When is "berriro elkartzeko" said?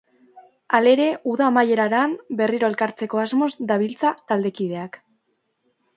2.41-3.23